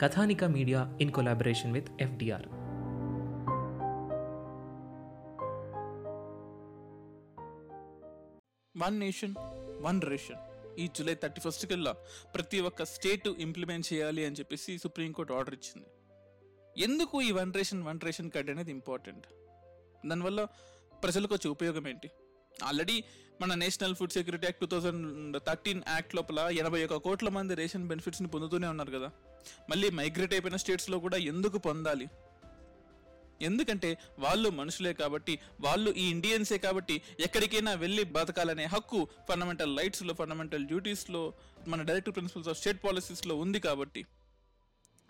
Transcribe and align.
Kathanika 0.00 0.44
media 0.44 0.98
in 1.00 1.10
collaboration 1.12 1.72
with 1.72 1.88
FDR. 2.00 2.46
One 8.84 9.00
nation 9.00 9.34
one 9.80 10.02
ration 10.02 10.36
ఈ 10.78 10.88
July 10.88 11.14
thirty 11.14 11.40
first 11.40 11.66
కల్లా 11.66 11.92
ప్రతి 12.34 12.60
ఒక్క 12.60 12.84
state 12.84 13.28
implement 13.28 13.92
చేయాలి 13.92 14.26
అని 14.26 14.34
చెప్పేసి 14.34 14.78
సుప్రీంకోర్టు 14.78 15.32
ఆర్డర్ 15.32 15.54
ఇచ్చింది. 15.54 15.88
ఎందుకు 16.82 17.22
ఈ 17.22 17.32
one 17.32 17.54
ration 17.54 17.82
one 17.82 18.00
ration 18.00 18.30
card 18.30 18.50
అనేది 18.50 18.70
ఇంపార్టెంట్? 18.70 19.26
దానివల్ల 20.08 20.44
ప్రజలకు 21.02 21.34
వచ్చే 21.34 21.50
ఉపయోగం 21.50 21.88
ఏంటి? 21.88 22.10
ఆల్రెడీ 22.64 23.04
మన 23.40 23.54
national 23.54 23.94
food 23.94 24.12
security 24.12 24.46
act 24.46 24.60
two 24.60 24.66
thousand 24.66 25.40
thirteen 25.46 25.82
act 25.88 26.14
లోపల 26.14 26.38
ఎనభై 26.38 26.84
ఒక 26.84 26.94
కోట్ల 26.94 27.28
మంది 27.28 27.54
రేషన్ 27.54 27.88
బెనిఫిట్స్ని 27.88 28.28
పొందుతూనే 28.28 28.66
ఉన్నారు 28.66 28.90
కదా. 28.90 29.10
మళ్ళీ 29.70 29.90
మైగ్రేట్ 29.90 30.34
అయిపోయిన 30.34 30.56
స్టేట్స్లో 30.56 30.98
కూడా 30.98 31.16
ఎందుకు 31.16 31.58
పొందాలి? 31.58 32.08
ఎందుకంటే 33.42 33.98
వాళ్ళు 34.18 34.50
మనుషులే 34.50 34.92
కాబట్టి 34.92 35.38
వాళ్ళు 35.60 35.90
ఈ 35.90 36.10
ఇండియన్సే 36.10 36.58
కాబట్టి 36.58 37.02
ఎక్కడికైనా 37.20 37.72
వెళ్ళి 37.72 38.04
బతకాలనే 38.04 38.64
హక్కు 38.64 39.08
ఫండమెంటల్ 39.28 39.78
రైట్స్లో 39.78 40.14
ఫండమెంటల్ 40.14 40.66
డ్యూటీస్లో 40.66 41.32
మన 41.68 41.82
డైరెక్ట్ 41.82 42.10
ప్రిన్సిపల్స్ 42.10 42.48
ఆఫ్ 42.48 42.58
స్టేట్ 42.58 42.84
పాలసీస్లో 42.84 43.36
ఉంది 43.36 43.60
కాబట్టి. 43.60 44.06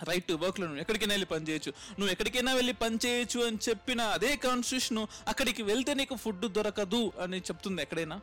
రైట్ 0.02 0.24
టు 0.24 0.32
వర్క్లో 0.32 0.66
నువ్వు 0.66 0.80
ఎక్కడికైనా 0.80 1.12
వెళ్ళి 1.12 1.26
పనిచేయచ్చు. 1.26 1.70
నువ్వు 1.70 2.12
ఎక్కడికైనా 2.12 2.54
వెళ్ళి 2.54 2.72
పనిచేయచ్చు 2.72 3.40
అని 3.40 3.58
చెప్పిన 3.68 4.00
అదే 4.00 4.36
కాన్స్టిట్యూషన్ 4.36 5.06
అక్కడికి 5.28 5.62
వెళ్తే 5.62 5.94
నీకు 5.94 6.14
ఫుడ్ 6.14 6.52
దొరకదు 6.52 7.12
అని 7.20 7.38
చెప్తుంది 7.38 7.82
ఎక్కడైనా? 7.82 8.20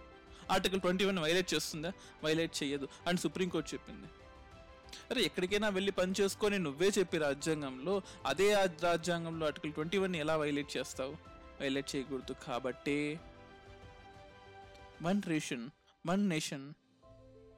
ఆర్టికల్ 0.52 0.82
ట్వంటీ 0.82 1.06
వన్ 1.06 1.20
వైలేట్ 1.20 1.54
చేస్తుందా? 1.54 1.92
వైలేట్ 2.24 2.64
చేయదు. 2.64 2.88
అని 3.08 3.18
సుప్రీంకోర్టు 3.18 3.74
చెప్పింది. 3.74 4.08
అరే 5.12 5.22
ఎక్కడికైనా 5.22 5.70
వెళ్ళి 5.70 5.92
పని 5.92 6.14
చేసుకొని 6.22 6.60
నువ్వే 6.60 6.92
చెప్పి 7.00 7.18
రాజ్యాంగంలో 7.18 8.02
అదే 8.26 8.54
రాజ్యాంగంలో 8.84 9.46
ఆర్టికల్ 9.46 9.74
ట్వంటీ 9.74 9.98
వన్ 9.98 10.16
ఎలా 10.16 10.38
వైలేట్ 10.38 10.78
చేస్తావు? 10.78 11.18
వైలేట్ 11.62 11.96
చేయకూడదు 11.96 12.36
కాబట్టే. 12.48 13.20
వన్ 15.02 15.22
రేషన్ 15.28 15.70
వన్ 16.08 16.30
నేషన్ 16.30 16.74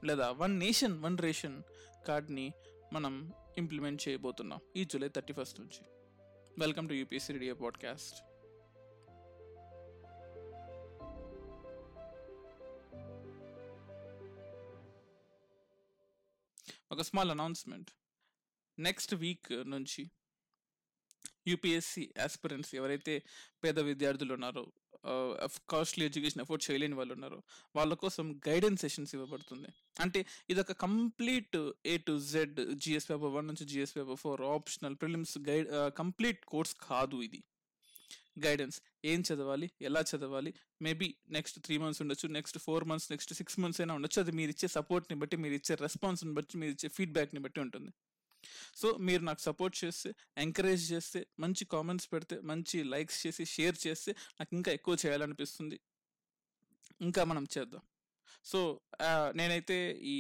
లేదా 0.04 0.32
వన్ 0.32 0.60
నేషన్ 0.60 1.04
వన్ 1.04 1.18
రేషన్ 1.18 1.64
కార్డ్ని 2.08 2.54
మనం 2.94 3.34
ఇంప్లిమెంట్ 3.58 4.10
చేయబోతున్నాం 4.10 4.60
ఈ 4.76 4.86
జూలై 4.86 5.08
థర్టీ 5.08 5.34
ఫస్ట్ 5.34 5.60
నుంచి 5.60 5.86
welcome 6.60 6.90
to 6.90 6.94
UPSC 6.94 7.34
radio 7.34 7.56
podcast 7.56 8.29
ఒక 17.00 17.04
స్మాల్ 17.08 17.32
అనౌన్స్మెంట్ 17.34 17.90
నెక్స్ట్ 18.78 19.14
వీక్ 19.22 19.50
నుంచి 19.74 20.02
యూపీఎస్సి 21.50 22.04
ఆస్పిరెంట్స్ 22.26 22.72
ఎవరైతే 22.80 23.14
పేద 23.64 23.80
విద్యార్థులు 23.90 24.34
ఉన్నారో 24.38 24.64
కాస్ట్లీ 25.74 26.04
ఎడ్యుకేషన్ 26.10 26.42
అఫోర్డ్ 26.44 26.64
చేయలేని 26.66 26.96
వాళ్ళు 27.00 27.14
ఉన్నారో 27.18 27.40
వాళ్ళ 27.78 27.94
కోసం 28.02 28.26
గైడెన్స్ 28.48 28.82
సెషన్స్ 28.86 29.14
ఇవ్వబడుతుంది. 29.16 29.70
అంటే 30.04 30.20
ఇది 30.52 30.60
ఒక 30.66 30.76
complete 30.86 31.58
A 31.92 31.96
to 32.08 32.16
Z 32.34 32.60
GS 32.86 33.08
paper 33.12 33.32
one 33.38 33.48
నుంచి 33.52 33.68
GS 33.72 33.96
paper 33.98 34.20
four 34.24 34.44
optional 34.58 34.98
prelims 35.04 35.36
guide 35.50 35.70
complete 36.02 36.42
course 36.54 36.76
కాదు 36.90 37.20
ఇది. 37.28 37.42
గైడెన్స్ 38.46 38.78
ఏం 39.12 39.20
చదవాలి? 39.30 39.68
ఎలా 39.90 40.02
చదవాలి? 40.12 40.52
మేబీ 40.86 41.08
నెక్స్ట్ 41.38 41.58
త్రీ 41.66 41.78
మంత్స్ 41.84 42.02
ఉండొచ్చు 42.04 42.28
next 42.38 42.58
four 42.66 42.86
months 42.92 43.08
next 43.14 43.34
six 43.40 43.58
months 43.64 43.82
అయినా 43.82 43.94
ఉండొచ్చు. 44.00 44.20
అది 44.24 44.34
మీరు 44.40 44.54
ఇచ్చే 44.56 44.70
సపోర్ట్ని 44.78 45.18
బట్టి 45.22 45.38
మీరు 45.46 45.58
ఇచ్చే 45.62 45.76
రెస్పాన్స్ని 45.86 46.34
బట్టి 46.40 46.58
మీరు 46.64 46.74
ఇచ్చే 46.78 46.90
ఫీడ్బ్యాక్ని 46.98 47.42
బట్టి 47.46 47.62
ఉంటుంది. 47.66 47.92
సో 48.76 48.88
మీరు 49.08 49.22
నాకు 49.30 49.42
సపోర్ట్ 49.48 49.76
చేస్తే 49.84 50.10
ఎంకరేజ్ 50.38 50.84
చేస్తే 50.92 51.20
మంచి 51.44 51.64
కామెంట్స్ 51.74 52.08
పెడితే 52.14 52.36
మంచి 52.52 52.78
లైక్స్ 52.94 53.20
చేసి 53.28 53.46
షేర్ 53.56 53.78
చేస్తే 53.88 54.12
నాకు 54.40 54.52
ఇంకా 54.60 54.72
ఎక్కువ 54.78 54.98
చేయాలనిపిస్తుంది. 55.06 55.78
ఇంకా 57.08 57.24
మనం 57.32 57.44
చేద్దాం. 57.58 57.84
సో 58.46 58.60
నేనైతే 59.40 59.78
ఈ 60.14 60.18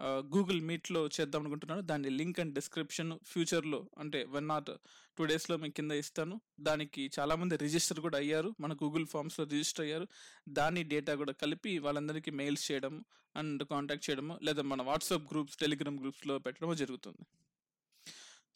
గూగుల్ 0.00 0.60
మీట్లో 0.60 1.06
చేద్దాం 1.06 1.40
అనుకుంటున్నాను. 1.40 1.80
దాని 1.80 2.10
లింక్ 2.10 2.40
అండ్ 2.40 2.54
డిస్క్రిప్షన్ 2.54 3.18
ఫ్యూచర్లో 3.26 3.86
అంటే 3.98 4.24
వన్ 4.24 4.48
నాట్ 4.48 4.70
టూ 5.18 5.24
డేస్లో 5.24 5.56
మీకు 5.56 5.74
కింద 5.74 5.92
ఇస్తాను. 5.92 6.40
దానికి 6.60 7.10
చాలామంది 7.18 7.56
రిజిస్టర్ 7.56 8.00
కూడా 8.00 8.18
అయ్యారు. 8.18 8.54
మన 8.60 8.74
గూగుల్ 8.74 9.06
ఫామ్స్లో 9.06 9.44
రిజిస్టర్ 9.44 9.84
అయ్యారు. 9.84 10.08
దాని 10.48 10.82
డేటా 10.82 11.14
కూడా 11.14 11.32
కలిపి 11.32 11.78
వాళ్ళందరికీ 11.78 12.30
మెయిల్స్ 12.30 12.72
చేయడం 12.72 13.04
అండ్ 13.36 13.64
కాంటాక్ట్ 13.64 14.10
చేయడము 14.10 14.38
లేదా 14.42 14.62
మన 14.62 14.82
వాట్సాప్ 14.82 15.32
గ్రూప్స్ 15.32 15.56
టెలిగ్రామ్ 15.56 16.00
గ్రూప్స్లో 16.00 16.38
పెట్టడమో 16.38 16.74
జరుగుతుంది. 16.74 17.22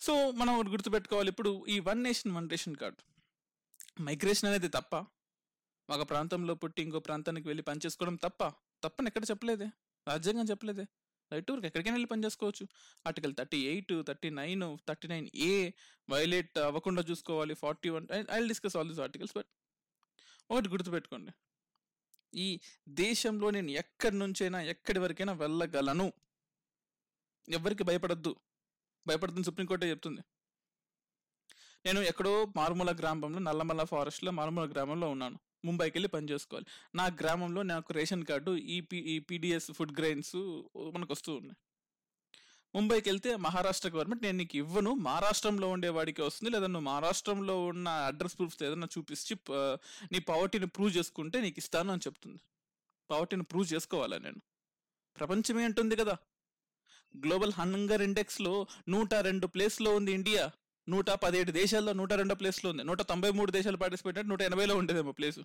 సో 0.00 0.30
మనం 0.30 0.54
ఒకటి 0.56 0.68
గుర్తుపెట్టుకోవాలి. 0.68 1.28
ఇప్పుడు 1.28 1.66
ఈ 1.68 1.78
one 1.80 2.02
nation 2.02 2.32
one 2.32 2.50
ration 2.50 2.76
card 2.76 2.98
migration 4.02 4.48
అనేది 4.48 4.68
తప్ప 4.68 4.96
ఒక 5.90 6.10
ప్రాంతంలో 6.10 6.54
పుట్టి 6.54 6.82
ఇంకో 6.82 7.00
ప్రాంతానికి 7.00 7.48
వెళ్ళి 7.48 7.62
పనిచేసుకోవడం 7.62 8.16
తప్ప 8.16 8.48
తప్పని 8.84 9.06
ఎక్కడ 9.06 9.24
చెప్పలేదే? 9.30 9.68
రాజ్యాంగం 10.08 10.44
చెప్పలేదే? 10.44 10.86
రైట్ 11.32 11.50
వర్క్ 11.50 11.66
ఎక్కడికైనా 11.66 11.94
వెళ్ళి 11.94 12.06
పని 12.06 12.24
చేసుకోవచ్చు. 12.24 12.64
Article 13.06 13.34
thirty 13.38 13.58
eight 13.66 13.92
thirty 14.06 14.30
nine 14.30 14.78
thirty 14.88 15.08
nine 15.08 15.28
A 15.34 15.70
violate 16.10 16.58
అవ్వకుండా 16.58 17.02
చూసుకోవాలి 17.10 17.54
forty 17.54 17.88
one 17.88 18.06
I 18.30 18.46
discuss 18.48 18.76
all 18.76 18.88
these 18.88 19.00
articles 19.00 19.34
but 19.36 19.50
ఒకటి 20.50 20.68
గుర్తుపెట్టుకోండి. 20.68 21.32
ఈ 22.34 22.60
దేశంలో 22.88 23.50
నేను 23.50 23.70
ఎక్కడి 23.70 24.18
నుంచైనా 24.18 24.62
ఎక్కడి 24.62 24.98
వరకైనా 24.98 25.32
వెళ్ళగలను. 25.32 26.12
ఎవరికి 27.48 27.84
భయపడద్దు. 27.84 28.36
భయపడుతుంది 29.06 29.44
సుప్రీంకోర్టే 29.44 29.90
చెప్తుంది. 29.90 30.22
నేను 31.86 32.00
ఎక్కడో 32.00 32.52
మారుమూల 32.56 32.92
గ్రామంలో 32.96 33.38
నల్లమల్ల 33.38 33.84
ఫారెస్ట్లో 33.84 34.30
మారుమూల 34.30 34.70
గ్రామంలో 34.70 35.10
ఉన్నాను. 35.10 35.38
ముంబైకి 35.66 35.96
వెళ్ళి 35.96 36.08
పని 36.16 36.30
చేసుకోవాలి. 36.32 36.66
నా 36.94 37.06
గ్రామంలో 37.20 37.62
నాకు 37.72 37.92
రేషన్ 37.98 38.24
కార్డు 38.30 38.52
ఈ 38.74 38.80
పి 38.90 38.98
ఈ 39.14 39.18
పీడిఎస్ 39.30 39.70
ఫుడ్ 39.78 39.94
గ్రెయిన్స్ 39.98 40.36
మనకు 40.94 41.12
వస్తూ 41.12 41.30
ఉన్నాయి. 41.40 41.56
ముంబైకి 42.74 43.08
వెళ్తే 43.08 43.30
మహారాష్ట్ర 43.44 43.88
గవర్నమెంట్ 43.88 44.22
నేను 44.22 44.38
నీకు 44.38 44.56
ఇవ్వను. 44.56 44.90
మహారాష్ట్రంలో 45.08 45.68
ఉండేవాడికి 45.74 46.22
వస్తుంది. 46.22 46.50
లేదా 46.54 46.66
నువ్వు 46.66 46.86
మహారాష్ట్రంలో 46.88 47.54
ఉన్న 47.66 47.88
అడ్రస్ 48.08 48.36
ప్రూఫ్స్ 48.38 48.62
ఏదైనా 48.62 48.88
చూపించి 48.98 49.36
నీ 50.12 50.18
పవర్టీని 50.30 50.66
ప్రూవ్ 50.66 50.96
చేసుకుంటే 50.96 51.40
నీకు 51.40 51.58
ఇస్తాను 51.58 51.92
అని 51.92 52.04
చెప్తుంది. 52.06 52.40
పవర్టీని 53.10 53.46
ప్రూవ్ 53.52 53.72
చేసుకోవాలా 53.74 54.18
నేను? 54.18 54.40
ప్రపంచమే 55.18 55.64
అంటుంది 55.64 55.96
కదా. 55.96 56.16
గ్లోబల్ 57.16 57.52
హంగర్ 57.58 58.02
ఇండెక్స్లో 58.02 58.54
నూట 58.88 59.14
రెండు 59.14 59.46
ప్లేస్లో 59.46 59.90
ఉంది 59.96 60.12
ఇండియా. 60.12 60.44
నూట 60.88 61.10
పదిహేడు 61.10 61.52
దేశాల్లో 61.52 61.92
నూట 62.00 62.12
రెండో 62.12 62.34
ప్లేస్లో 62.34 62.68
ఉంది. 62.70 62.84
నూట 62.84 63.02
తొంభై 63.02 63.30
మూడు 63.38 63.50
దేశాలు 63.52 63.76
పార్టిసిపేట్ 63.76 64.18
అంటే 64.18 64.28
నూట 64.28 64.42
ఎనభైలో 64.42 64.74
ఉండేదేమో 64.76 65.12
ప్లేసు. 65.12 65.42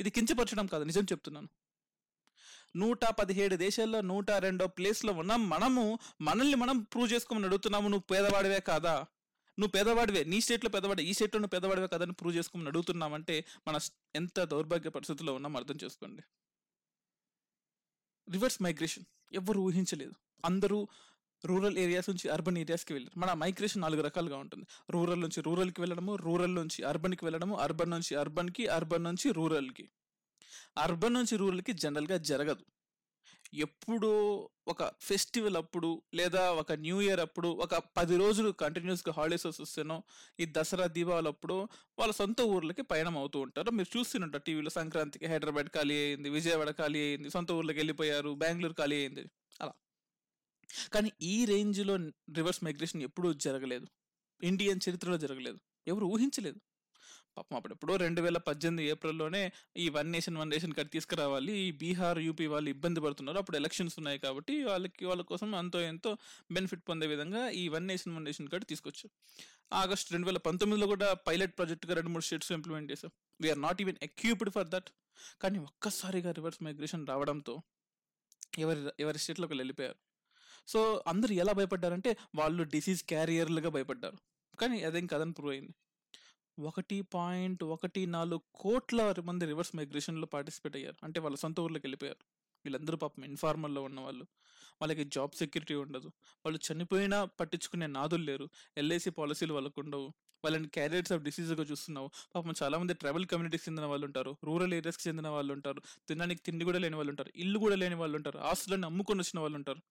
ఇది 0.00 0.10
కించపరచడం 0.10 0.66
కాదు 0.66 0.84
నిజం 0.84 1.02
చెప్తున్నాను. 1.02 1.48
నూట 2.76 3.04
పదిహేడు 3.04 3.56
దేశాల్లో 3.56 4.00
నూట 4.00 4.30
రెండో 4.30 4.66
ప్లేస్లో 4.66 5.12
ఉన్నాం 5.12 5.48
మనము 5.48 5.98
మనల్ని 6.20 6.54
మనం 6.54 6.82
ప్రూవ్ 6.82 7.12
చేసుకోమని 7.12 7.46
అడుగుతున్నాము 7.46 7.88
నువ్వు 7.88 8.06
పేదవాడివే 8.06 8.60
కాదా? 8.60 9.06
నువ్వు 9.58 9.70
పేదవాడివే 9.70 10.24
నీ 10.24 10.40
స్టేట్లో 10.40 10.70
పేదవాడి 10.70 11.02
ఈ 11.02 11.12
స్టేట్లో 11.12 11.38
నువ్వు 11.38 11.60
పేదవాడివే 11.60 11.86
కాదని 11.86 12.12
ప్రూవ్ 12.12 12.36
చేసుకోమని 12.36 12.68
అడుగుతున్నామంటే 12.68 13.44
మన 13.68 13.78
ఎంత 14.16 14.44
దౌర్భాగ్య 14.44 14.90
పరిస్థితుల్లో 14.90 15.34
ఉన్నాం 15.34 15.56
అర్థం 15.56 15.78
చేసుకోండి. 15.84 16.22
రివర్స్ 18.30 18.62
మైగ్రేషన్ 18.62 19.04
ఎవరు 19.32 19.60
ఊహించలేదు. 19.60 20.14
అందరూ 20.44 20.88
రూరల్ 21.46 21.78
ఏరియాస్ 21.78 22.10
నుంచి 22.10 22.28
అర్బన్ 22.28 22.58
ఏరియాస్కి 22.58 22.92
వెళ్ళారు 22.92 23.18
మన 23.18 23.32
మైగ్రేషన్ 23.32 23.82
నాలుగు 23.82 24.02
రకాలుగా 24.02 24.36
ఉంటుంది. 24.36 24.66
రూరల్ 24.90 25.20
నుంచి 25.20 25.42
రూరల్కి 25.42 25.80
వెళ్ళడము 25.80 26.16
రూరల్ 26.16 26.54
నుంచి 26.54 26.82
అర్బన్కి 26.82 27.24
వెళ్ళడము 27.24 27.56
అర్బన్ 27.56 27.90
నుంచి 27.90 28.14
అర్బన్కి 28.14 28.66
అర్బన్ 28.66 29.04
నుంచి 29.04 29.32
రూరల్కి. 29.32 29.88
అర్బన్ 30.78 31.14
నుంచి 31.14 31.36
రూరల్కి 31.36 31.72
జనరల్గా 31.72 32.16
జరగదు. 32.16 32.64
ఎప్పుడో 33.54 34.48
ఒక 34.68 34.90
ఫెస్టివల్ 35.00 35.56
అప్పుడు 35.56 36.02
లేదా 36.14 36.52
ఒక 36.52 36.72
న్యూ 36.72 37.00
ఇయర్ 37.00 37.20
అప్పుడు 37.20 37.48
ఒక 37.48 37.82
పది 37.96 38.16
రోజులు 38.16 38.50
కంటిన్యూస్గా 38.50 39.14
హాలిడేస్ 39.16 39.46
వస్తేనో 39.46 40.02
ఈ 40.40 40.46
దసరా 40.46 40.86
దీపావళి 40.86 41.28
అప్పుడు 41.28 41.68
వాళ్ళ 41.98 42.12
సొంత 42.12 42.40
ఊర్లకి 42.40 42.82
పయనం 42.82 43.18
అవుతూ 43.18 43.40
ఉంటారు. 43.40 43.70
మీరు 43.70 43.98
చూస్తుంటారు 43.98 44.42
టీవీలో 44.42 44.70
సంక్రాంతికి 44.70 45.26
హైదరాబాద్ 45.26 45.66
ఖాళీ 45.66 45.94
అయింది 45.94 46.30
విజయవాడ 46.30 46.70
ఖాళీ 46.70 46.98
అయింది 46.98 47.30
సొంత 47.30 47.52
ఊర్లోకి 47.52 47.78
వెళ్ళిపోయారు 47.78 48.30
బెంగళూరు 48.30 48.72
ఖాళీ 48.72 48.96
అయింది. 48.96 49.24
కానీ 50.92 51.12
ఈ 51.22 51.44
రేంజ్లో 51.44 51.96
రివర్స్ 52.36 52.64
మైగ్రేషన్ 52.64 53.02
ఎప్పుడూ 53.02 53.32
జరగలేదు. 53.32 53.86
ఇండియన్ 54.42 54.80
చరిత్రలో 54.88 55.18
జరగలేదు. 55.18 55.58
ఎవరు 55.86 56.06
ఊహించలేదు. 56.06 56.60
పాపం 57.36 57.56
అప్పుడెప్పుడో 57.56 57.96
రెండు 57.96 58.20
వేల 58.20 58.36
పద్దెనిమిది 58.36 58.88
ఏప్రిల్లోనే 58.88 59.52
ఈ 59.76 59.88
one 59.88 60.12
nation 60.12 60.36
one 60.36 60.52
ration 60.52 60.72
card 60.72 60.90
తీసుకురావాలి. 60.90 61.52
ఈ 61.52 61.70
బీహార్ 61.70 62.18
యూపీ 62.18 62.46
వాళ్ళు 62.46 62.70
ఇబ్బంది 62.70 63.00
పడుతున్నారు. 63.00 63.38
అప్పుడు 63.38 63.56
ఎలక్షన్స్ 63.56 63.94
ఉన్నాయి 63.98 64.18
కాబట్టి 64.18 64.64
వాళ్ళకి 64.64 65.04
వాళ్ళ 65.04 65.22
కోసం 65.22 65.54
అంతో 65.54 65.80
ఎంతో 65.80 66.16
బెనిఫిట్ 66.52 66.88
పొందే 66.88 67.06
విధంగా 67.06 67.50
ఈ 67.50 67.68
one 67.68 67.86
nation 67.86 68.16
one 68.16 68.26
ration 68.26 68.48
card 68.48 68.66
తీసుకొచ్చు. 68.66 69.10
August 69.72 70.12
రెండు 70.12 70.26
వేల 70.26 70.36
పంతొమ్మిదిలో 70.36 70.86
కూడా 70.86 71.14
పైలట్ 71.14 71.56
ప్రాజెక్ట్గా 71.58 71.94
రెండు 71.94 72.10
మూడు 72.10 72.22
స్టేట్స్ 72.22 72.52
ఇంప్లిమెంట్ 72.52 72.92
చేశాం 72.92 73.10
we're 73.40 73.62
not 73.62 73.82
even 73.82 73.96
equipped 74.02 74.50
for 74.50 74.68
that 74.68 74.90
కానీ 75.40 75.58
ఒక్కసారిగా 75.58 76.30
రివర్స్ 76.32 76.62
మైగ్రేషన్ 76.62 77.06
రావడంతో 77.06 77.62
ఎవరి 78.58 78.80
ఎవరి 79.00 79.18
స్టేట్లోకి 79.18 79.54
వెళ్ళిపోయారు? 79.54 80.09
సో 80.66 81.04
అందరు 81.06 81.32
ఎలా 81.32 81.52
భయపడ్డారంటే 81.52 82.16
వాళ్ళు 82.34 82.62
డిసీజ్ 82.62 83.04
క్యారియర్లుగా 83.04 83.68
భయపడ్డారు. 83.68 84.16
కానీ 84.56 84.82
అదేం 84.84 85.06
కదని 85.06 85.32
ప్రూవ్ 85.32 85.52
అయింది. 85.52 85.74
ఒకటి 86.62 87.02
పాయింట్ 87.02 87.64
ఒకటి 87.64 88.06
నాలుగు 88.06 88.40
కోట్ల 88.54 89.14
మంది 89.24 89.46
రివర్స్ 89.46 89.76
మైగ్రేషన్లో 89.76 90.26
పార్టిసిపేట్ 90.26 90.76
అయ్యారు. 90.76 90.96
అంటే 91.02 91.20
వాళ్ళ 91.20 91.36
సొంత 91.36 91.60
ఊర్లోకి 91.60 91.86
వెళ్ళిపోయారు. 91.86 92.24
వీళ్ళందరూ 92.64 92.96
పాపం 92.96 93.24
ఇన్ఫార్మల్లో 93.24 93.82
ఉన్న 93.82 94.00
వాళ్ళు 94.00 94.24
వాళ్ళకి 94.82 95.04
జాబ్ 95.04 95.30
సెక్యూరిటీ 95.34 95.74
ఉండదు. 95.74 96.06
వాళ్ళు 96.46 96.72
చనిపోయినా 96.72 97.24
పట్టించుకునే 97.24 97.86
నాదులు 97.86 98.22
లేరు. 98.24 98.48
ఎల్ఐసి 98.76 99.10
పాలసీలు 99.10 99.54
వాళ్ళకు 99.54 99.80
ఉండవు. 99.80 100.12
వాళ్ళని 100.44 100.68
క్యారియర్స్ 100.68 101.12
ఆఫ్ 101.12 101.22
డిసీజ్గా 101.22 101.62
చూస్తున్నావు. 101.64 102.10
పాపం 102.34 102.52
చాలా 102.62 102.78
మంది 102.78 102.94
ట్రైబల్ 102.94 103.26
కమ్యూనిటీకి 103.26 103.64
చెందిన 103.68 103.84
వాళ్ళు 103.84 104.06
ఉంటారు. 104.06 104.36
రూరల్ 104.44 104.74
ఏరియాస్కి 104.74 105.08
చెందిన 105.08 105.28
వాళ్ళు 105.28 105.52
ఉంటారు. 105.52 105.82
తినడానికి 106.08 106.42
తిండి 106.42 106.64
కూడా 106.64 106.78
లేని 106.78 106.96
వాళ్ళు 106.96 107.10
ఉంటారు. 107.10 107.32
ఇల్లు 107.36 107.58
కూడా 107.58 107.74
లేని 107.74 107.94
వాళ్ళు 107.94 108.16
ఉంటారు. 108.16 108.38
ఆస్తులను 108.38 108.86
అమ్ముకొని 108.86 109.20
వచ్చిన 109.20 109.40
వాళ్ళు 109.40 109.56
ఉంటారు. 109.56 109.82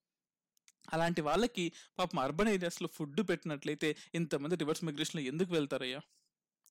అలాంటి 0.93 1.21
వాళ్ళకి 1.21 1.71
పాపం 1.99 2.19
అర్బన్ 2.19 2.49
ఏరియాస్లో 2.49 2.87
ఫుడ్ 2.93 3.29
పెట్టినట్లయితే 3.29 3.95
ఇంతమంది 4.15 4.55
రివర్స్ 4.55 4.83
మైగ్రేషన్లో 4.83 5.27
ఎందుకు 5.27 5.53
వెళ్తారయ్యా? 5.53 5.99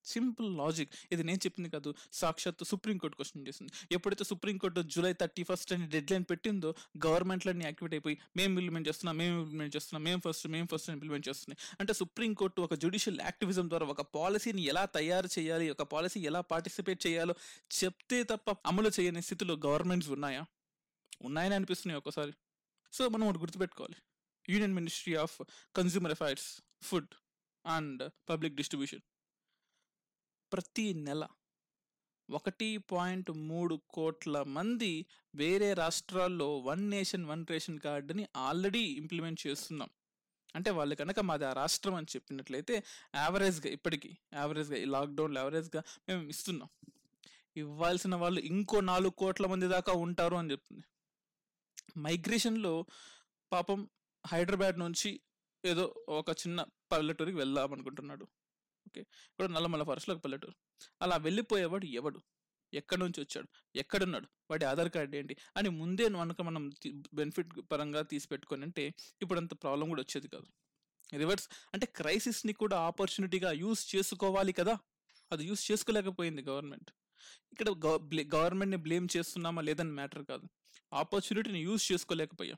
సింపుల్ 0.05 0.57
లాజిక్. 0.57 0.93
ఇది 1.11 1.23
నేను 1.23 1.37
చెప్పింది 1.37 1.69
కాదు. 1.69 1.93
సాక్షాత్తు 2.13 2.63
సుప్రీంకోర్టు 2.63 3.15
క్వశ్చన్ 3.17 3.47
చేసింది. 3.47 3.71
ఎప్పుడైతే 3.91 4.23
supreme court 4.23 4.81
July 4.81 5.13
thirty 5.13 5.43
first 5.43 5.73
అని 5.73 5.87
డెడ్ 5.87 6.11
లైన్ 6.11 6.25
పెట్టిందో 6.29 6.75
గవర్నమెంట్లన్నీ 7.05 7.65
యాక్టివేట్ 7.65 7.93
అయిపోయి 7.93 8.17
మేము 8.35 8.49
ఇంప్లిమెంట్ 8.49 8.87
చేస్తున్నాం 8.87 9.17
మేము 9.17 9.41
ఇంప్లిమెంట్ 9.41 9.75
చేస్తున్నాం 9.75 10.03
మేము 10.03 10.21
ఫస్ట్ 10.27 10.47
మేము 10.47 10.67
ఫస్ట్ 10.71 10.89
ఇంప్లిమెంట్ 10.89 11.29
చేస్తున్నాయి. 11.29 11.77
అంటే 11.79 11.93
సుప్రీంకోర్టు 11.93 12.61
ఒక 12.61 12.73
జుడిషియల్ 12.73 13.19
యాక్టివిజం 13.21 13.69
ద్వారా 13.69 13.87
ఒక 13.87 14.01
పాలసీని 14.01 14.61
ఎలా 14.61 14.85
తయారు 14.85 15.29
చేయాలి 15.39 15.69
ఒక 15.69 15.81
పాలసీ 15.81 16.19
ఎలా 16.19 16.41
పార్టిసిపేట్ 16.41 17.07
చేయాలో 17.07 17.35
చెప్తే 17.83 18.23
తప్ప 18.23 18.55
అమలు 18.65 18.91
చేయని 18.99 19.21
స్థితిలో 19.21 19.53
గవర్నమెంట్స్ 19.65 20.09
ఉన్నాయా? 20.09 20.45
ఉన్నాయని 21.21 21.55
అనిపిస్తున్నాయి 21.55 21.97
ఒక్కసారి. 21.97 22.33
సో 22.93 23.07
మనం 23.07 23.27
ఒకటి 23.27 23.39
గుర్తుపెట్టుకోవాలి. 23.39 23.95
Union 24.49 24.73
ministry 24.73 25.15
of 25.15 25.41
consumer 25.75 26.11
affairs 26.11 26.61
food 26.81 27.13
and 27.65 28.11
public 28.29 28.55
distribution 28.55 29.01
ప్రతి 30.51 30.93
నెల 30.93 31.27
ఒకటి 32.29 32.77
పాయింట్ 32.77 33.31
మూడు 33.31 33.75
కోట్ల 33.89 34.41
మంది 34.41 35.05
వేరే 35.35 35.73
రాష్ట్రాల్లో 35.73 36.59
వన్ 36.59 36.89
నేషన్ 36.89 37.25
వన్ 37.25 37.45
రేషన్ 37.49 37.79
కార్డుని 37.79 38.27
ఆల్రెడీ 38.35 38.79
ఇంప్లిమెంట్ 38.79 39.47
చేస్తున్నాం. 39.47 39.89
అంటే 40.55 40.69
వాళ్ళు 40.69 40.95
కనుక 40.95 41.19
మాది 41.19 41.45
ఆ 41.45 41.53
రాష్ట్రం 41.53 41.95
అని 41.95 42.05
చెప్పినట్లయితే 42.15 42.83
యావరేజ్గా 43.15 43.71
ఇప్పటికీ 43.71 44.17
యావరేజ్గా 44.33 44.77
ఈ 44.77 44.85
లాక్డౌన్లో 44.85 45.41
యావరేజ్గా 45.41 45.83
మేము 46.07 46.29
ఇస్తున్నాం. 46.29 46.69
ఇవ్వాల్సిన 47.55 48.15
వాళ్ళు 48.15 48.39
ఇంకో 48.39 48.79
నాలుగు 48.81 49.09
కోట్ల 49.09 49.45
మంది 49.45 49.67
దాకా 49.67 49.93
ఉంటారు 49.93 50.35
అని 50.35 50.51
చెప్తుంది. 50.51 50.85
మైగ్రేషన్లో 51.97 52.85
పాపం 53.51 53.89
హైదరాబాద్ 54.25 54.79
నుంచి 54.79 55.21
ఏదో 55.65 55.95
ఒక 56.09 56.29
చిన్న 56.29 56.65
పల్లెటూరికి 56.91 57.37
వెళ్దాం 57.37 57.73
అనుకుంటున్నాడు. 57.73 58.23
ఓకే. 58.87 59.01
ఇప్పుడు 59.01 59.47
నల్లమల్ల 59.47 59.83
ఫారెస్ట్లో 59.83 60.15
ఒక 60.15 60.21
పల్లెటూరు. 60.21 60.55
అలా 61.01 61.17
వెళ్ళిపోయేవాడు 61.17 61.85
ఎవడు? 61.85 62.21
ఎక్కడి 62.73 63.01
నుంచి 63.01 63.21
వచ్చాడు? 63.21 63.47
ఎక్కడున్నాడు? 63.75 64.27
వాడి 64.51 64.65
ఆధార్ 64.65 64.89
కార్డు 64.89 65.15
ఏంటి? 65.15 65.37
అని 65.57 65.69
ముందే 65.69 66.07
వనక 66.07 66.41
మనం 66.41 66.71
బెనిఫిట్ 67.13 67.53
పరంగా 67.71 68.01
తీసి 68.01 68.27
పెట్టుకొని 68.27 68.63
అంటే 68.63 68.93
ఇప్పుడు 69.21 69.39
అంత 69.39 69.53
ప్రాబ్లం 69.63 69.89
కూడా 69.89 70.01
వచ్చేది 70.01 70.27
కాదు. 70.27 70.45
రివర్స్ 71.17 71.49
అంటే 71.73 71.85
క్రైసిస్ని 71.85 72.53
కూడా 72.53 72.79
ఆపర్చునిటీగా 72.79 73.51
యూస్ 73.51 73.95
చేసుకోవాలి 73.95 74.53
కదా? 74.53 74.79
అది 75.31 75.45
యూస్ 75.45 75.71
చేసుకోలేకపోయింది 75.71 76.41
గవర్నమెంట్. 76.41 76.91
ఇక్కడ 77.51 77.69
గవర్నమెంట్ని 78.35 78.77
బ్లేమ్ 78.77 79.07
చేస్తున్నామా 79.17 79.61
లేదని 79.61 79.91
మ్యాటర్ 79.91 80.25
కాదు. 80.25 80.47
ఆపర్చునిటీని 80.93 81.63
యూస్ 81.63 81.91
చేసుకోలేకపోయాం. 81.91 82.57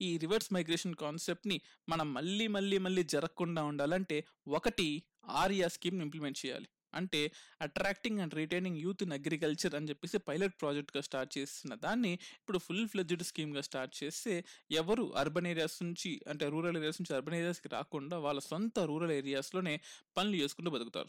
ఈ 0.00 0.18
రివర్స్ 0.18 0.52
మైగ్రేషన్ 0.52 0.94
కాన్సెప్ట్ని 0.94 1.60
మనం 1.88 2.14
మళ్ళీ 2.14 2.46
మళ్ళీ 2.46 2.78
మళ్ళీ 2.78 3.02
జరగకుండా 3.02 3.64
ఉండాలంటే 3.64 4.24
ఒకటి 4.48 5.02
ఆర్యా 5.26 5.68
స్కీమ్ని 5.68 6.04
ఇంప్లిమెంట్ 6.04 6.46
చేయాలి. 6.46 6.68
అంటే 6.94 7.32
attracting 7.62 8.20
and 8.20 8.34
retaining 8.34 8.76
youth 8.76 9.02
in 9.02 9.12
agriculture 9.12 9.74
అని 9.74 9.88
చెప్పేసి 9.88 10.18
పైలట్ 10.18 10.60
ప్రాజెక్ట్గా 10.60 11.00
స్టార్ట్ 11.00 11.38
చేసిన 11.38 11.74
దాన్ని 11.74 12.12
ఇప్పుడు 12.12 12.58
ఫుల్ 12.58 12.88
ఫ్లెడ్జ్డ్ 12.88 13.22
స్కీమ్గా 13.22 13.60
స్టార్ట్ 13.60 14.04
చేస్తే 14.04 14.44
ఎవరు 14.70 15.14
అర్బన్ 15.16 15.46
ఏరియాస్ 15.46 15.82
నుంచి 15.82 16.20
అంటే 16.28 16.48
రూరల్ 16.48 16.76
ఏరియాస్ 16.76 17.00
నుంచి 17.00 17.16
అర్బన్ 17.16 17.34
ఏరియాస్కి 17.34 17.68
రాకుండా 17.68 18.18
వాళ్ళ 18.18 18.40
సొంత 18.40 18.78
రూరల్ 18.78 19.10
ఏరియాస్లోనే 19.10 19.80
పనులు 20.16 20.36
చేసుకుంటూ 20.36 20.70
బతుకుతారు. 20.70 21.08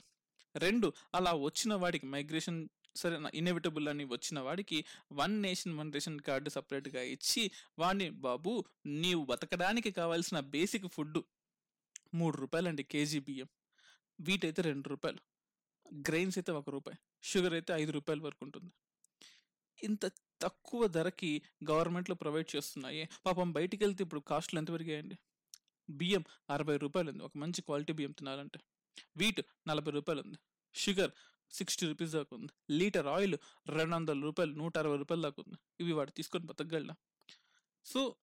రెండు 0.55 0.93
అలా 1.15 1.33
వచ్చిన 1.33 1.73
వాడికి 1.73 2.05
మైగ్రేషన్ 2.05 2.69
సరే 2.97 3.17
ఇన్ఎవిటబుల్ 3.33 3.87
అని 3.87 4.05
వచ్చిన 4.05 4.39
వాడికి 4.39 4.85
one 5.11 5.41
nation 5.41 5.77
one 5.79 5.93
ration 5.93 6.19
card 6.19 6.49
సపరేట్గా 6.49 7.01
ఇచ్చి 7.01 7.51
వాడిని 7.79 8.09
బాబు 8.09 8.53
నీవు 8.85 9.25
బతకడానికి 9.25 9.91
కావాల్సిన 9.91 10.39
బేసిక్ 10.39 10.87
ఫుడ్ 10.87 11.19
మూడు 12.13 12.37
రూపాయలండి 12.37 12.83
కేజీ 12.83 13.19
బియ్యం. 13.19 13.47
వీటైతే 14.19 14.61
రెండు 14.61 14.89
రూపాయలు. 14.89 15.19
గ్రెయిన్స్ 15.93 16.37
అయితే 16.37 16.51
ఒక 16.51 16.69
రూపాయి. 16.69 16.97
షుగర్ 17.23 17.53
అయితే 17.53 17.73
ఐదు 17.73 17.91
రూపాయల 17.91 18.21
వరకు 18.21 18.45
ఉంటుంది. 18.45 18.71
ఇంత 19.83 20.05
తక్కువ 20.41 20.87
ధరకి 20.87 21.41
గవర్నమెంట్లో 21.69 22.15
ప్రొవైడ్ 22.15 22.55
చేస్తున్నాయి. 22.55 23.09
పాపం 23.25 23.51
బయటికి 23.51 23.83
వెళ్తే 23.83 24.03
ఇప్పుడు 24.03 24.19
కాస్ట్లు 24.19 24.59
ఎంత 24.59 24.71
పెరిగాయండి? 24.71 25.17
బియ్యం 25.89 26.23
అరవై 26.49 26.77
రూపాయలు 26.77 27.09
ఉంది. 27.09 27.23
ఒక 27.23 27.31
మంచి 27.37 27.61
క్వాలిటీ 27.61 27.93
బియ్యం 27.93 28.11
తినాలంటే. 28.11 28.59
వీట్ 29.17 29.41
నలభై 29.67 29.91
రూపాయలు 29.91 30.21
ఉంది. 30.21 30.37
షుగర్ 30.75 31.11
సిక్స్టీ 31.51 31.87
రూపీస్ 31.87 32.11
దాకా 32.11 32.35
ఉంది. 32.35 32.53
లీటర్ 32.71 33.07
ఆయిల్ 33.07 33.37
రెండు 33.67 33.95
వందల 33.95 34.19
రూపాయలు 34.21 34.51
నూట 34.51 34.77
అరవై 34.77 34.97
రూపాయలు 34.97 35.21
దాకా 35.21 35.43
ఉంది. 35.45 35.57
ఇవి 35.79 35.91
వాడు 35.91 36.11
తీసుకొని 36.11 36.45
బతకగలరా 36.45 36.95
so 37.85 38.15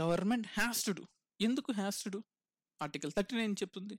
government 0.00 0.46
has 0.58 0.84
to 0.86 0.92
do 0.92 1.04
ఎందుకు 1.40 1.72
has 1.72 2.04
to 2.04 2.08
do 2.08 2.22
article 2.80 3.12
thirty 3.12 3.36
nine 3.36 3.52
చెప్తుంది. 3.62 3.98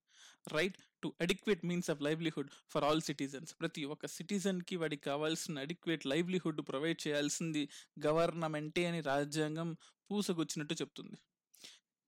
Right 0.53 0.77
to 1.03 1.13
adequate 1.21 1.65
means 1.65 1.89
of 1.89 2.01
livelihood 2.01 2.49
for 2.69 2.83
all 2.83 3.01
citizens. 3.01 3.55
ప్రతి 3.55 3.85
ఒక్క 3.85 4.07
సిటిజన్కి 4.07 4.75
వాడికి 4.75 5.03
కావాల్సిన 5.03 5.59
అడిక్వేట్ 5.59 6.05
లైవ్లీహుడ్ 6.05 6.61
ప్రొవైడ్ 6.67 7.07
చేయాల్సింది 7.07 7.69
గవర్నమెంటే 8.07 8.85
అని 8.85 9.01
రాజ్యాంగం 9.01 9.77
పూసగొచ్చినట్టు 10.11 10.73
చెప్తుంది. 10.73 11.17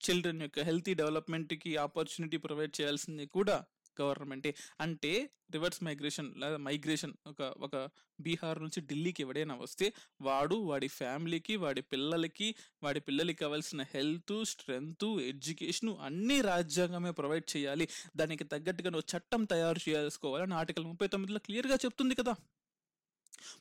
చిల్డ్రన్ 0.01 0.41
యొక్క 0.41 0.59
హెల్తీ 0.59 0.93
డెవలప్మెంట్కి 0.93 1.77
ఆపర్చునిటీ 1.77 2.37
ప్రొవైడ్ 2.37 2.81
చేయాల్సింది 2.81 3.25
కూడా 3.27 3.65
గవర్నమెంటే. 4.01 4.55
అంటే 4.81 5.29
రివర్స్ 5.51 5.83
మైగ్రేషన్ 5.83 6.35
లేదా 6.35 6.57
మైగ్రేషన్ 6.57 7.13
ఒక 7.27 7.41
ఒక 7.41 7.89
బీహార్ 8.19 8.61
నుంచి 8.61 8.81
ఢిల్లీకి 8.81 9.23
ఎవడైనా 9.23 9.55
వస్తే 9.55 9.93
వాడు 10.21 10.55
వాడి 10.55 10.87
ఫ్యామిలీకి 10.87 11.55
వాడి 11.55 11.81
పిల్లలకి 11.81 12.55
వాడి 12.83 12.99
పిల్లలకి 12.99 13.37
కావాల్సిన 13.37 13.81
హెల్త్ 13.81 14.45
స్ట్రెంగ్త్ 14.45 15.05
ఎడ్యుకేషన్ 15.21 15.97
అన్ని 16.01 16.41
రాజ్యాంగమే 16.41 17.11
ప్రొవైడ్ 17.11 17.57
చేయాలి. 17.57 17.89
దానికి 18.15 18.43
తగ్గట్టుగా 18.43 18.89
నువ్వు 18.89 19.17
చట్టం 19.17 19.43
తయారు 19.43 19.89
చేసుకోవాలని 19.89 20.53
ఆర్టికల్ 20.53 20.85
ముప్పై 20.85 21.07
తొమ్మిదిలో 21.07 21.39
క్లియర్గా 21.39 21.75
చెప్తుంది 21.75 22.15
కదా. 22.15 22.35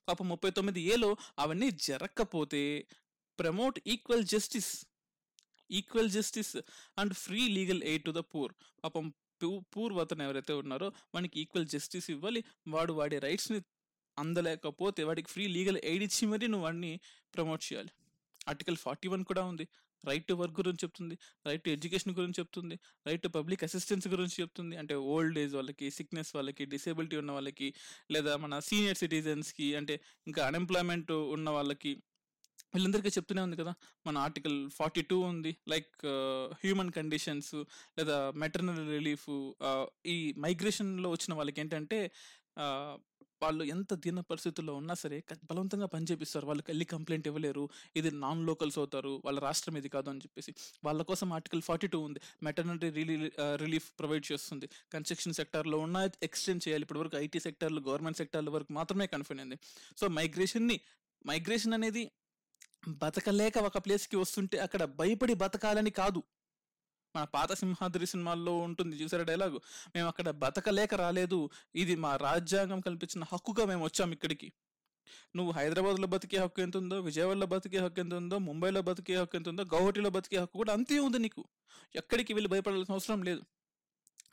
పాప 0.09 0.23
ముప్పై 0.23 0.51
తొమ్మిది 0.51 0.81
ఏలో 0.81 1.17
అవన్నీ 1.39 1.71
జరగకపోతే 1.71 2.87
promote 3.39 3.81
equal 3.87 4.25
justice 4.25 4.87
equal 5.71 6.11
justice 6.11 6.57
and 6.99 7.15
free 7.15 7.49
legal 7.49 7.83
aid 7.83 8.05
to 8.05 8.11
the 8.11 8.15
poor. 8.15 8.53
పాపం 8.85 9.13
పూర్వతను 9.43 10.23
ఎవరైతే 10.23 10.53
ఉన్నారో 10.53 10.93
వానికి 11.15 11.41
ఈక్వల్ 11.41 11.67
జస్టిస్ 11.67 12.11
ఇవ్వాలి. 12.11 12.45
వాడు 12.69 12.93
వాడి 12.93 13.19
రైట్స్ని 13.19 13.61
అందలేకపోతే 14.19 15.05
వాడికి 15.05 15.29
ఫ్రీ 15.31 15.47
లీగల్ 15.47 15.79
ఎయిడ్ 15.85 16.03
ఇచ్చి 16.03 16.27
మరీ 16.29 16.47
నువ్వు 16.47 16.65
వాడిని 16.65 17.01
ప్రమోట్ 17.35 17.73
చేయాలి. 17.73 17.93
ఆర్టికల్ 18.49 18.77
ఫార్టీ 18.77 19.09
వన్ 19.09 19.25
కూడా 19.25 19.45
ఉంది. 19.45 19.69
రైట్ 20.05 20.27
టు 20.27 20.35
వర్క్ 20.35 20.57
గురించి 20.61 20.79
చెప్తుంది. 20.85 21.19
రైట్ 21.47 21.65
టు 21.65 21.71
ఎడ్యుకేషన్ 21.71 22.15
గురించి 22.15 22.35
చెప్తుంది. 22.39 22.79
రైట్ 23.07 23.23
టు 23.23 23.29
పబ్లిక్ 23.29 23.65
అసిస్టెన్స్ 23.65 24.09
గురించి 24.09 24.43
చెప్తుంది. 24.43 24.77
అంటే 24.77 24.95
ఓల్డ్ 24.95 25.39
ఏజ్ 25.39 25.55
వాళ్ళకి 25.55 25.91
సిక్నెస్ 25.91 26.37
వాళ్ళకి 26.37 26.65
డిసేబిలిటీ 26.65 27.17
ఉన్న 27.17 27.33
వాళ్ళకి 27.33 27.75
లేదా 28.11 28.37
మన 28.37 28.59
సీనియర్ 28.59 28.97
సిటిజన్స్కి 28.97 29.75
అంటే 29.75 30.01
ఇంకా 30.27 30.47
అన్ఎంప్లాయ్మెంట్ 30.47 31.13
ఉన్న 31.13 31.51
వాళ్ళకి 31.51 32.03
వీళ్ళందరికీ 32.75 33.09
చెప్తూనే 33.09 33.43
ఉంది 33.47 33.57
కదా 33.63 33.73
మన 34.07 34.19
ఆర్టికల్ 34.27 34.59
ఫార్టీ 34.79 35.03
టూ 35.11 35.17
ఉంది. 35.33 35.53
లైక్ 35.73 35.93
హ్యూమన్ 36.63 36.93
కండిషన్స్ 36.99 37.55
లేదా 37.99 38.17
మెటర్నల్ 38.45 38.85
రిలీఫ్ 38.97 39.27
ఈ 40.15 40.17
మైగ్రేషన్లో 40.47 41.11
వచ్చిన 41.11 41.35
వాళ్ళకి 41.41 41.61
ఏంటంటే 41.65 41.99
వాళ్ళు 43.43 43.63
ఎంత 43.73 43.93
దీన 43.95 44.21
పరిస్థితుల్లో 44.31 44.73
ఉన్నా 44.81 44.95
సరే 44.95 45.17
బలవంతంగా 45.51 45.87
పనిచేపిస్తారు 45.95 46.47
వాళ్ళకి 46.47 46.69
వెళ్ళి 46.71 46.85
కంప్లైంట్ 46.93 47.27
ఇవ్వలేరు. 47.31 47.65
ఇది 47.97 48.11
నాన్ 48.23 48.43
లోకల్స్ 48.47 48.79
అవుతారు. 48.79 49.13
వాళ్ళ 49.25 49.39
రాష్ట్రం 49.41 49.77
ఇది 49.81 49.89
కాదు 49.89 50.09
అని 50.11 50.19
చెప్పేసి. 50.19 50.53
వాళ్ళ 50.85 51.03
కోసం 51.11 51.29
ఆర్టికల్ 51.33 51.63
ఫార్టీ 51.69 51.87
టూ 51.87 52.01
ఉంది. 52.01 52.21
మెటర్నిటీ 52.43 52.91
రిలీ 52.99 53.17
రిలీఫ్ 53.65 53.89
ప్రొవైడ్ 53.99 54.25
చేస్తుంది. 54.33 54.69
కన్స్ట్రక్షన్ 54.93 55.37
సెక్టార్లో 55.41 55.79
ఉన్న 55.79 56.09
ఎక్స్టెండ్ 56.23 56.63
చేయాలి. 56.69 56.83
ఇప్పటి 56.83 57.01
వరకు 57.03 57.17
ఐటీ 57.17 57.39
సెక్టార్లు 57.39 57.83
గవర్నమెంట్ 57.89 58.21
సెక్టర్ల 58.23 58.51
వరకు 58.51 58.73
మాత్రమే 58.73 59.07
కన్ఫైన్ 59.07 59.41
అయింది. 59.41 59.59
సో 60.01 60.07
మైగ్రేషన్ని 60.19 60.81
మైగ్రేషన్ 61.27 61.73
అనేది 61.73 62.05
బతకలేక 62.89 63.59
ఒక 63.59 63.79
ప్లేస్కి 63.79 64.17
వస్తుంటే 64.17 64.59
అక్కడ 64.59 64.85
భయపడి 64.85 65.35
బతకాలని 65.35 65.91
కాదు. 65.91 66.23
మన 67.17 67.25
పాత 67.25 67.53
సింహాద్రి 67.53 68.07
సినిమాల్లో 68.07 68.59
ఉంటుంది 68.59 68.97
చూసారా 68.97 69.23
డైలాగు? 69.23 69.61
మేము 69.95 70.09
అక్కడ 70.09 70.31
బతకలేక 70.31 70.95
రాలేదు. 70.95 71.51
ఇది 71.75 71.97
మా 71.97 72.17
రాజ్యాంగం 72.17 72.81
కల్పించిన 72.81 73.25
హక్కుగా 73.33 73.67
మేము 73.67 73.85
వచ్చాం 73.85 74.13
ఇక్కడికి. 74.13 74.53
నువ్వు 75.37 75.53
హైదరాబాద్లో 75.53 76.07
బతికే 76.07 76.37
హక్కు 76.39 76.63
ఎంత 76.63 76.77
ఉందో 76.77 77.01
విజయవాడలో 77.01 77.47
బతికే 77.47 77.79
హక్కు 77.79 78.01
ఎంత 78.01 78.15
ఉందో 78.15 78.39
ముంబైలో 78.39 78.83
బతికే 78.83 79.17
హక్కు 79.17 79.37
ఎంత 79.37 79.49
ఉందో 79.49 79.65
గౌహటిలో 79.65 80.11
బతికే 80.11 80.37
హక్కు 80.37 80.59
కూడా 80.59 80.73
అంతే 80.73 80.99
ఉంది 80.99 81.19
నీకు. 81.19 81.45
ఎక్కడికి 81.95 82.35
వెళ్ళి 82.35 82.49
భయపడాల్సిన 82.49 82.93
అవసరం 82.93 83.23
లేదు. 83.23 83.45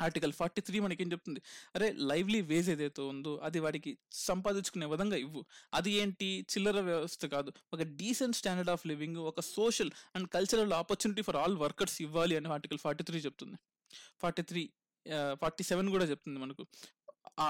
ఆర్టికల్ 0.06 0.34
ఫార్టీ 0.40 0.62
త్రీ 0.68 0.78
మనకి 0.86 1.02
ఏం 1.06 1.10
చెప్తుంది? 1.14 1.42
అరే 1.76 1.88
లైవ్లీ 2.12 2.42
వేజ్ 2.52 2.70
ఏదైతే 2.76 3.02
ఉందో 3.12 3.34
అది 3.48 3.60
వాడికి 3.66 3.92
సంపాదించుకునే 4.28 4.88
విధంగా 4.94 5.18
ఇవ్వు. 5.26 5.42
అది 5.80 5.92
ఏంటి? 6.02 6.30
చిల్లర 6.54 6.80
వ్యవస్థ 6.90 7.26
కాదు. 7.36 7.52
ఒక 7.74 7.82
డీసెంట్ 8.02 8.38
స్టాండర్డ్ 8.42 8.72
ఆఫ్ 8.76 8.86
లివింగ్ 8.92 9.20
ఒక 9.32 9.42
social 9.56 9.92
and 10.16 10.30
cultural 10.36 10.76
opportunity 10.82 11.24
for 11.30 11.40
all 11.44 11.58
workers 11.66 11.98
ఇవ్వాలి 12.08 12.38
అని 12.42 12.50
ఆర్టికల్ 12.58 12.82
ఫార్టీ 12.86 13.06
త్రీ 13.10 13.20
చెప్తుంది. 13.28 13.58
ఫార్టీ 14.24 14.44
త్రీ 14.52 14.64
ఫార్టీ 15.42 15.64
సెవెన్ 15.70 15.90
కూడా 15.96 16.06
చెప్తుంది 16.12 16.40
మనకు. 16.46 16.64
ఆ 17.46 17.48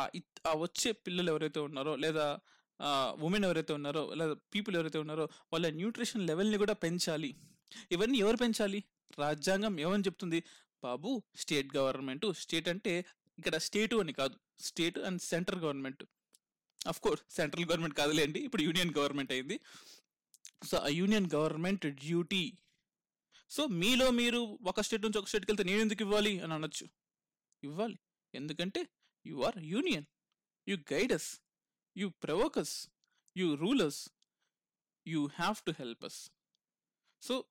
ఆ 0.49 0.51
వచ్చే 0.65 0.89
పిల్లలు 1.05 1.29
ఎవరైతే 1.33 1.59
ఉన్నారో 1.67 1.93
లేదా 2.05 2.25
ఉమెన్ 3.25 3.45
ఎవరైతే 3.47 3.73
ఉన్నారో 3.77 4.03
లేదా 4.19 4.33
పీపుల్ 4.53 4.75
ఎవరైతే 4.77 4.99
ఉన్నారో 5.03 5.25
వాళ్ళ 5.53 5.67
న్యూట్రిషన్ 5.79 6.23
లెవెల్ని 6.29 6.57
కూడా 6.63 6.75
పెంచాలి. 6.83 7.29
ఇవన్నీ 7.95 8.17
ఎవరు 8.23 8.37
పెంచాలి? 8.43 8.79
రాజ్యాంగం 9.19 9.73
ఏమని 9.83 10.05
చెప్తుంది? 10.07 10.39
బాబు 10.83 11.23
స్టేట్ 11.35 11.75
గవర్నమెంట్. 11.75 12.33
స్టేట్ 12.33 12.67
అంటే 12.67 13.05
ఇక్కడ 13.37 13.55
స్టేటు 13.57 13.95
అని 13.95 14.13
కాదు. 14.13 14.39
State 14.59 14.99
and 14.99 15.21
central 15.21 15.59
government. 15.59 16.03
Of 16.87 17.01
course 17.01 17.33
central 17.33 17.65
government 17.65 17.97
కాదులేండి. 17.97 18.39
ఇప్పుడు 18.39 18.61
యూనియన్ 18.61 18.93
గవర్నమెంట్ 18.97 19.31
అయింది. 19.31 19.59
సో 20.65 20.77
ఆ 20.77 20.87
యూనియన్ 20.87 21.29
గవర్నమెంట్ 21.35 21.85
డ్యూటీ. 21.85 22.57
సో 23.49 23.65
మీలో 23.65 24.11
మీరు 24.11 24.59
ఒక 24.61 24.81
స్టేట్ 24.81 25.01
నుంచి 25.01 25.17
ఒక 25.17 25.27
స్టేట్కి 25.27 25.51
వెళ్తే 25.51 25.63
నేను 25.63 25.81
ఎందుకు 25.81 26.01
ఇవ్వాలి 26.01 26.39
అని 26.39 26.53
అనొచ్చు. 26.53 26.87
ఇవ్వాలి. 27.63 27.99
ఎందుకంటే 28.33 28.87
you 29.25 29.41
are 29.41 29.57
union. 29.57 30.05
You 30.67 30.77
guides 30.93 31.39
you 31.97 32.07
provokes 32.07 32.87
you 33.37 33.55
rulers 33.55 34.09
you 35.07 35.27
have 35.27 35.55
to 35.65 35.71
help 35.71 36.05
us 36.05 36.31
so 37.21 37.45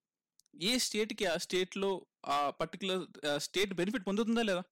ఏ 0.55 0.79
స్టేట్కి 0.79 1.27
ఆ 1.27 1.37
స్టేట్లో 1.37 1.91
ఆ 2.27 2.51
పర్టికులర్ 2.51 3.03
స్టేట్ 3.39 3.75
బెనిఫిట్ 3.75 4.07
పొందుతుందా 4.07 4.43
లేదా? 4.43 4.63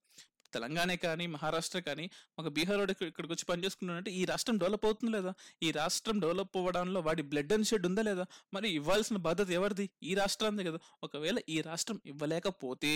తెలంగాణ 0.53 0.95
కానీ 0.95 1.27
మహారాష్ట్ర 1.27 1.79
కానీ 1.79 2.11
ఒక 2.39 2.49
బీహార్ 2.49 2.79
వాడు 2.79 2.93
ఇక్కడికి 2.93 3.33
వచ్చి 3.33 3.45
పనిచేసుకున్నాడంటే 3.45 4.11
ఈ 4.11 4.25
రాష్ట్రం 4.25 4.59
డెవలప్ 4.59 4.85
అవుతుంది 4.85 5.13
లేదా? 5.13 5.33
ఈ 5.63 5.71
రాష్ట్రం 5.71 6.21
డెవలప్ 6.21 6.57
అవ్వడంలో 6.57 7.01
వాడి 7.01 7.23
బ్లడ్ 7.23 7.53
అండ్ 7.53 7.67
షెడ్ 7.67 7.87
ఉందా 7.87 8.03
లేదా? 8.03 8.27
మరి 8.55 8.69
ఇవ్వాల్సిన 8.71 9.17
బాధ్యత 9.17 9.51
ఎవరిది? 9.51 9.91
ఈ 10.03 10.15
రాష్ట్రానికి 10.15 10.69
కదా. 10.71 10.79
ఒకవేళ 11.03 11.39
ఈ 11.49 11.61
రాష్ట్రం 11.61 12.01
ఇవ్వలేకపోతే 12.07 12.93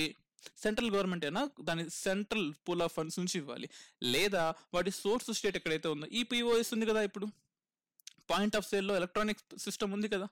సెంట్రల్ 0.62 0.90
గవర్నమెంట్ 0.90 1.24
అయినా 1.24 1.50
దాని 1.60 1.90
సెంట్రల్ 1.90 2.54
పూల్ 2.68 2.82
ఆఫ్ 2.82 2.94
ఫండ్స్ 2.94 3.18
నుంచి 3.18 3.38
ఇవ్వాలి. 3.38 3.68
లేదా 4.02 4.54
వాడి 4.74 4.90
సోర్స్ 4.90 5.30
స్టేట్ 5.38 5.56
ఎక్కడైతే 5.56 5.88
ఉందో 5.88 6.06
ఈ 6.06 6.22
పిఓఎస్ 6.22 6.74
ఉంది 6.74 6.86
కదా 6.86 7.02
ఇప్పుడు. 7.02 7.26
పాయింట్ 8.30 8.56
ఆఫ్ 8.56 8.66
సేల్లో 8.68 8.96
ఎలక్ట్రానిక్ 8.96 9.42
సిస్టమ్ 9.58 9.92
ఉంది 9.92 10.08
కదా. 10.08 10.26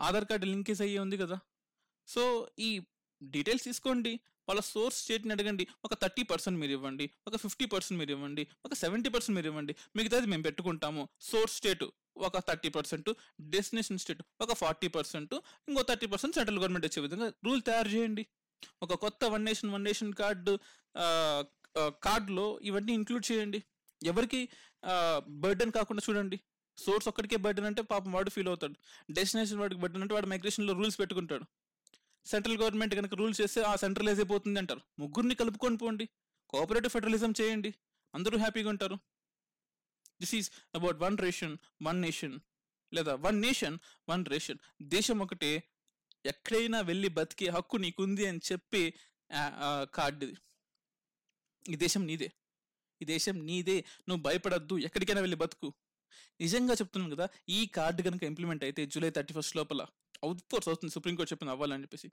ఆధార్ 0.00 0.24
కార్డు 0.24 0.46
లింకేజ్ 0.46 0.82
అయ్యి 0.82 0.98
ఉంది 0.98 1.16
కదా. 1.18 1.36
సో 2.06 2.48
ఈ 2.58 2.70
డీటెయిల్స్ 3.22 3.64
తీసుకోండి. 3.64 4.12
వాళ్ళ 4.48 4.60
సోర్స్ 4.60 4.98
స్టేట్ని 5.02 5.32
అడగండి. 5.32 5.64
ఒక 5.84 5.94
థర్టీ 6.02 6.22
పర్సెంట్ 6.30 6.60
మీరు 6.60 6.72
ఇవ్వండి. 6.72 7.10
ఒక 7.26 7.36
ఫిఫ్టీ 7.36 7.66
పర్సెంట్ 7.74 7.98
మీరు 8.00 8.12
ఇవ్వండి. 8.16 8.42
ఒక 8.64 8.74
సెవెంటీ 8.74 9.10
పర్సెంట్ 9.14 9.36
మీరు 9.36 9.48
ఇవ్వండి. 9.50 9.74
మిగతాది 9.96 10.26
మేము 10.26 10.42
పెట్టుకుంటాము. 10.42 11.02
సోర్స్ 11.20 11.56
స్టేట్ 11.56 11.84
ఒక 12.16 12.38
థర్టీ 12.48 12.68
పర్సెంట్ 12.68 13.08
డెస్టినేషన్ 13.54 13.98
స్టేట్ 13.98 14.22
ఒక 14.40 14.52
ఫార్టీ 14.54 14.88
పర్సెంట్ 14.96 15.34
ఇంకో 15.68 15.82
థర్టీ 15.82 16.06
పర్సెంట్ 16.06 16.34
సెంట్రల్ 16.34 16.58
గవర్నమెంట్ 16.58 16.86
వచ్చే 16.86 17.00
విధంగా 17.02 17.28
రూల్ 17.44 17.62
తయారు 17.68 17.88
చేయండి. 17.88 18.24
ఒక 18.82 18.94
కొత్త 18.94 19.24
one 19.24 19.44
nation 19.44 19.70
one 19.70 19.84
nation 19.84 20.12
card 20.12 20.52
కార్డులో 22.04 22.46
ఇవన్నీ 22.62 22.92
ఇంక్లూడ్ 22.92 23.24
చేయండి. 23.32 23.60
ఎవరికి 24.02 24.48
బర్డెన్ 25.44 25.72
కాకుండా 25.72 26.02
చూడండి. 26.08 26.36
సోర్స్ 26.76 27.08
ఒక్కడికే 27.08 27.36
బర్డెన్ 27.36 27.66
అంటే 27.66 27.82
పాపం 27.82 28.12
వాడు 28.12 28.30
ఫీల్ 28.30 28.48
అవుతాడు. 28.48 28.76
డెస్టినేషన్ 29.10 29.58
వాడికి 29.58 29.80
బర్డెన్ 29.80 30.02
అంటే 30.02 30.14
వాడు 30.14 30.26
మైగ్రేషన్లో 30.26 30.72
రూల్స్ 30.74 30.98
పెట్టుకుంటాడు. 31.00 31.44
సెంట్రల్ 32.26 32.58
గవర్నమెంట్ 32.58 32.94
కనుక 32.94 33.14
రూల్స్ 33.14 33.40
చేస్తే 33.40 33.60
ఆ 33.62 33.76
సెంట్రలైజ్ 33.76 34.20
అయిపోతుంది 34.20 34.58
అంటారు. 34.58 34.80
ముగ్గురిని 34.98 35.34
కలుపుకొని 35.34 35.76
పోండి. 35.76 36.08
కోఆపరేటివ్ 36.48 36.92
ఫెడరలిజం 36.92 37.32
చేయండి. 37.40 37.70
అందరూ 38.14 38.38
హ్యాపీగా 38.38 38.68
ఉంటారు. 38.68 38.96
This 40.20 40.34
is 40.34 40.50
about 40.74 40.98
one 41.00 41.18
ration 41.18 41.56
one 41.82 42.00
nation 42.02 42.36
లేదా 42.94 43.14
వన్ 43.14 43.38
నేషన్ 43.40 43.76
వన్ 44.10 44.24
రేషన్ 44.26 44.58
దేశం 44.82 45.18
ఒకటే 45.18 45.50
ఎక్కడైనా 46.26 46.80
వెళ్ళి 46.80 47.08
బతికే 47.08 47.46
హక్కు 47.48 47.76
నీకుంది 47.76 48.26
అని 48.26 48.40
చెప్పి 48.52 48.82
కార్డు 49.94 50.26
ఈ 51.68 51.76
దేశం 51.82 52.02
నీదే. 52.06 52.28
ఈ 53.02 53.04
దేశం 53.04 53.36
నీదే. 53.46 53.76
నువ్వు 54.08 54.22
భయపడద్దు. 54.22 54.74
ఎక్కడికైనా 54.78 55.20
వెళ్ళి 55.20 55.36
బతుకు. 55.36 55.68
నిజంగా 56.40 56.74
చెప్తున్నాను 56.74 57.14
కదా 57.16 57.26
ఈ 57.48 57.60
కార్డు 57.66 58.02
కనుక 58.02 58.22
ఇంప్లిమెంట్ 58.22 58.64
అయితే 58.64 58.82
జూలై 58.86 59.10
థర్టీ 59.10 59.34
ఫస్ట్ 59.34 59.56
లోపల 59.56 59.82
అవుట్ 60.24 60.42
కోర్స్ 60.52 60.68
అవుతుంది 60.70 60.94
సుప్రీంకోర్టు 60.96 61.32
చెప్పింది 61.32 61.52
అవ్వాలని 61.54 61.84
చెప్పేసి. 61.86 62.08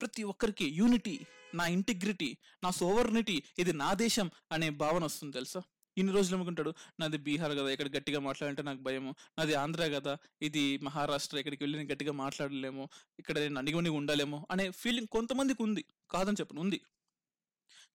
ప్రతి 0.00 0.22
ఒక్కరికి 0.32 0.66
యూనిటీ 0.80 1.14
నా 1.58 1.64
ఇంటిగ్రిటీ 1.76 2.30
నా 2.64 2.70
సోవర్నిటీ 2.80 3.36
ఇది 3.62 3.72
నా 3.84 3.90
దేశం 4.04 4.28
అనే 4.54 4.68
భావన 4.82 5.02
వస్తుంది 5.10 5.34
తెలుసా? 5.38 5.60
ఇన్ని 6.00 6.12
రోజులు 6.16 6.34
అనుకుంటాడు 6.36 6.70
నాది 7.00 7.18
బీహార్ 7.26 7.52
కదా 7.58 7.68
ఇక్కడ 7.74 7.88
గట్టిగా 7.94 8.18
మాట్లాడంటే 8.26 8.62
నాకు 8.68 8.80
భయము. 8.86 9.12
నాది 9.38 9.54
ఆంధ్ర 9.60 9.84
కదా 9.94 10.12
ఇది 10.46 10.62
మహారాష్ట్ర 10.86 11.36
ఇక్కడికి 11.42 11.62
వెళ్ళి 11.64 11.76
నేను 11.78 11.90
గట్టిగా 11.92 12.12
మాట్లాడలేము. 12.24 12.84
ఇక్కడ 13.20 13.36
నేను 13.44 13.58
అణిగిమణిగి 13.62 13.96
ఉండలేము 14.00 14.38
అనే 14.54 14.66
ఫీలింగ్ 14.82 15.10
కొంతమందికి 15.16 15.62
ఉంది 15.66 15.84
కాదని 16.14 16.38
చెప్పను 16.40 16.60
ఉంది. 16.64 16.80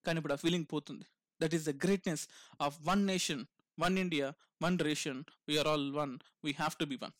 కానీ 0.06 0.18
ఇప్పుడు 0.22 0.36
ఆ 0.38 0.40
ఫీలింగ్ 0.46 0.68
పోతుంది. 0.74 1.06
That 1.42 1.56
is 1.58 1.66
the 1.70 1.74
greatness 1.86 2.24
of 2.68 2.78
one 2.90 3.04
nation 3.12 3.44
one 3.78 3.98
India 4.06 4.30
one 4.66 4.80
ration 4.88 5.22
we are 5.50 5.70
all 5.74 5.88
one 6.00 6.16
we 6.48 6.54
have 6.62 6.76
to 6.82 6.88
be 6.94 6.98
one 7.04 7.14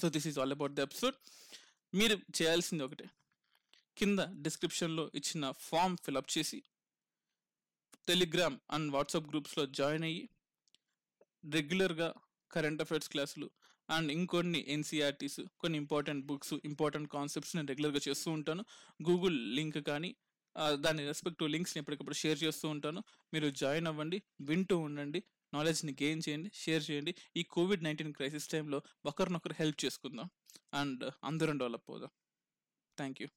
so 0.00 0.08
this 0.08 0.26
is 0.26 0.38
all 0.38 0.52
about 0.52 0.72
the 0.72 0.82
episode 0.82 1.16
మీరు 1.94 2.14
చేయాల్సింది 2.38 2.84
ఒకటే. 2.84 3.06
కింద 3.98 4.20
డిస్క్రిప్షన్లో 4.42 5.10
ఇచ్చిన 5.14 5.50
ఫామ్ 5.60 5.96
ఫిలప్ 6.04 6.30
చేసి 6.38 6.58
టెలిగ్రామ్ 8.08 8.56
అండ్ 8.70 8.92
వాట్సాప్ 8.92 9.28
గ్రూప్స్లో 9.30 9.66
join 9.66 10.04
అయ్యి 10.04 10.22
రెగ్యులర్గా 11.52 12.08
కరెంట్ 12.50 12.82
అఫైర్స్ 12.82 13.08
క్లాసులు 13.08 13.48
అండ్ 13.88 14.12
ఇంకొన్ని 14.12 14.64
ఎన్సీఆర్టీస్ 14.68 15.40
కొన్ని 15.60 15.76
ఇంపార్టెంట్ 15.78 16.26
బుక్స్ 16.26 16.54
ఇంపార్టెంట్ 16.64 17.08
కాన్సెప్ట్స్ 17.12 17.56
నేను 17.56 17.68
రెగ్యులర్గా 17.68 18.00
చేస్తూ 18.08 18.30
ఉంటాను. 18.30 18.62
గూగుల్ 19.08 19.56
లింక్ 19.56 19.78
కానీ 19.86 20.10
దాని 20.74 21.06
రెస్పెక్టివ్ 21.06 21.50
లింక్స్ని 21.50 21.80
ఎప్పటికప్పుడు 21.80 22.14
షేర్ 22.14 22.42
చేస్తూ 22.44 22.68
ఉంటాను. 22.68 23.00
మీరు 23.34 23.50
జాయిన్ 23.50 23.86
అవ్వండి 23.86 24.22
వింటూ 24.40 24.78
ఉండండి. 24.78 25.20
నాలెడ్జ్ని 25.54 25.92
గెయిన్ 25.92 26.22
చేయండి 26.28 26.50
షేర్ 26.54 26.90
చేయండి. 26.90 27.14
ఈ 27.36 27.42
కోవిడ్ 27.42 27.84
నైన్టీన్ 27.84 28.14
క్రైసిస్ 28.14 28.48
టైంలో 28.48 28.82
ఒకరినొకరు 29.06 29.54
హెల్ప్ 29.58 29.84
చేసుకుందాం. 29.84 30.30
అండ్ 30.74 31.04
అందరం 31.24 31.58
డెవలప్ 31.58 31.90
అవుదాం. 31.90 32.10
Thank 32.98 33.22
you 33.22 33.28